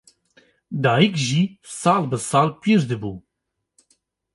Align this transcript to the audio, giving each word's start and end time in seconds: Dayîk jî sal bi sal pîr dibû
Dayîk 0.83 1.15
jî 1.27 1.41
sal 1.79 2.03
bi 2.09 2.17
sal 2.29 2.49
pîr 2.61 2.79
dibû 2.89 3.13